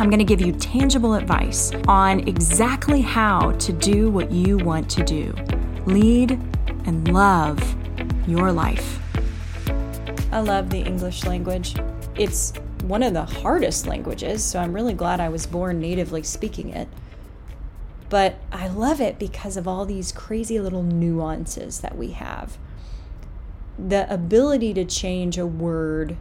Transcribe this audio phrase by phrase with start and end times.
[0.00, 4.88] I'm going to give you tangible advice on exactly how to do what you want
[4.92, 5.34] to do
[5.84, 6.30] lead
[6.86, 7.76] and love
[8.26, 8.98] your life.
[10.32, 11.74] I love the English language.
[12.14, 16.70] It's one of the hardest languages, so I'm really glad I was born natively speaking
[16.70, 16.88] it.
[18.08, 22.56] But I love it because of all these crazy little nuances that we have.
[23.78, 26.16] The ability to change a word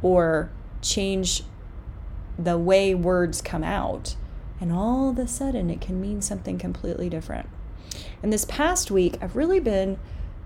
[0.00, 1.42] or change
[2.38, 4.16] the way words come out.
[4.60, 7.48] And all of a sudden, it can mean something completely different.
[8.22, 9.98] And this past week, I've really been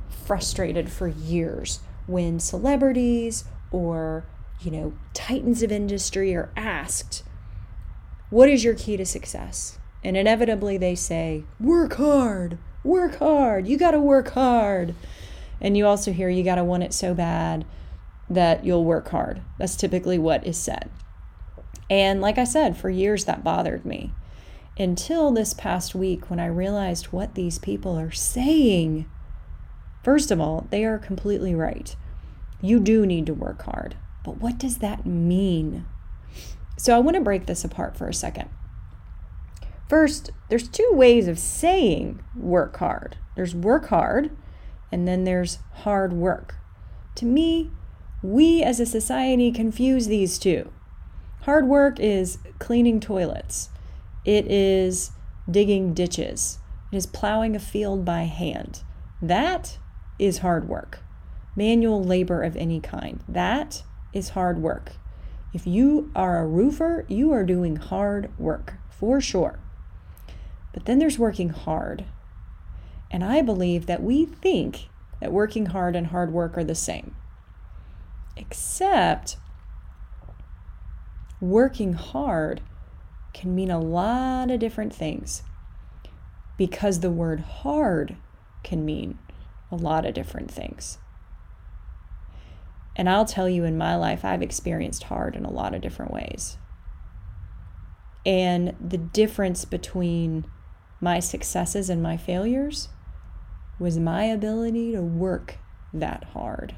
[0.08, 4.24] frustrated for years when celebrities or,
[4.60, 7.22] you know, titans of industry are asked,
[8.30, 9.78] What is your key to success?
[10.02, 14.94] And inevitably they say, Work hard, work hard, you got to work hard.
[15.60, 17.64] And you also hear, You got to want it so bad
[18.28, 19.40] that you'll work hard.
[19.58, 20.90] That's typically what is said.
[21.90, 24.12] And like I said, for years that bothered me
[24.78, 29.10] until this past week when I realized what these people are saying.
[30.02, 31.94] First of all, they are completely right.
[32.62, 33.96] You do need to work hard.
[34.24, 35.84] But what does that mean?
[36.78, 38.48] So I want to break this apart for a second.
[39.88, 44.36] First, there's two ways of saying work hard there's work hard,
[44.92, 46.56] and then there's hard work.
[47.14, 47.70] To me,
[48.22, 50.70] we as a society confuse these two.
[51.42, 53.70] Hard work is cleaning toilets,
[54.26, 55.12] it is
[55.50, 56.58] digging ditches,
[56.92, 58.82] it is plowing a field by hand.
[59.22, 59.78] That
[60.18, 61.00] is hard work.
[61.56, 63.24] Manual labor of any kind.
[63.26, 64.92] That is hard work.
[65.54, 69.58] If you are a roofer, you are doing hard work for sure.
[70.72, 72.04] But then there's working hard.
[73.10, 74.88] And I believe that we think
[75.20, 77.16] that working hard and hard work are the same.
[78.36, 79.36] Except
[81.40, 82.60] working hard
[83.32, 85.42] can mean a lot of different things
[86.56, 88.16] because the word hard
[88.62, 89.18] can mean
[89.70, 90.98] a lot of different things.
[92.96, 96.12] And I'll tell you, in my life, I've experienced hard in a lot of different
[96.12, 96.58] ways.
[98.26, 100.44] And the difference between
[101.00, 102.88] my successes and my failures
[103.78, 105.56] was my ability to work
[105.94, 106.74] that hard.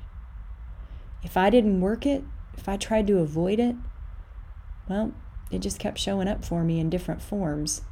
[1.25, 2.23] If I didn't work it,
[2.57, 3.75] if I tried to avoid it,
[4.89, 5.13] well,
[5.51, 7.83] it just kept showing up for me in different forms.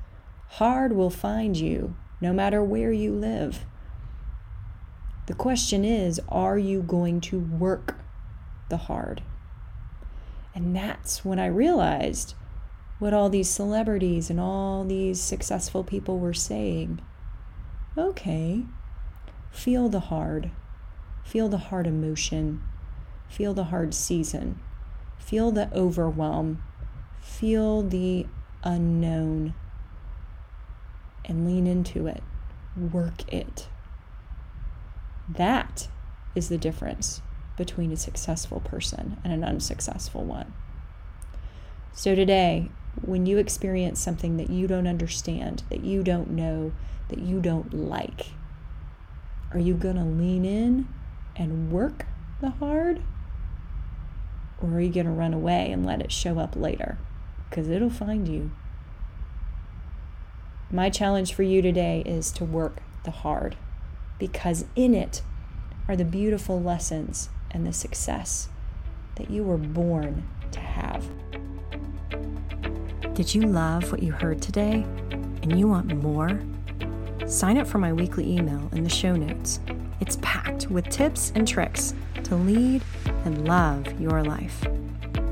[0.49, 3.65] Hard will find you no matter where you live.
[5.27, 7.97] The question is are you going to work
[8.69, 9.23] the hard?
[10.55, 12.35] And that's when I realized
[12.99, 17.01] what all these celebrities and all these successful people were saying.
[17.97, 18.65] Okay,
[19.51, 20.51] feel the hard,
[21.25, 22.61] feel the hard emotion,
[23.29, 24.61] feel the hard season,
[25.19, 26.63] feel the overwhelm,
[27.21, 28.27] Feel the
[28.63, 29.55] unknown
[31.25, 32.23] and lean into it.
[32.77, 33.69] Work it.
[35.29, 35.89] That
[36.35, 37.23] is the difference
[37.57, 40.53] between a successful person and an unsuccessful one.
[41.93, 42.71] So, today,
[43.03, 46.73] when you experience something that you don't understand, that you don't know,
[47.09, 48.33] that you don't like,
[49.53, 50.89] are you going to lean in
[51.37, 52.07] and work
[52.41, 53.03] the hard?
[54.63, 56.99] Or are you going to run away and let it show up later?
[57.51, 58.53] Because it'll find you.
[60.71, 63.57] My challenge for you today is to work the hard
[64.19, 65.21] because in it
[65.89, 68.49] are the beautiful lessons and the success
[69.17, 71.09] that you were born to have.
[73.15, 74.85] Did you love what you heard today
[75.43, 76.41] and you want more?
[77.27, 79.59] Sign up for my weekly email in the show notes.
[80.01, 81.95] It's packed with tips and tricks
[82.25, 82.83] to lead
[83.25, 84.65] and love your life.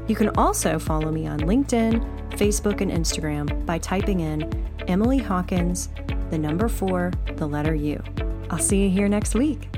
[0.08, 4.50] You can also follow me on LinkedIn, Facebook, and Instagram by typing in
[4.88, 5.90] Emily Hawkins,
[6.30, 8.02] the number four, the letter U.
[8.48, 9.77] I'll see you here next week.